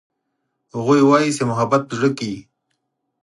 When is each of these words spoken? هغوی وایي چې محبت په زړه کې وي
هغوی 0.75 1.01
وایي 1.05 1.29
چې 1.37 1.43
محبت 1.51 1.81
په 1.87 1.93
زړه 1.97 2.09
کې 2.17 2.27
وي 2.33 2.41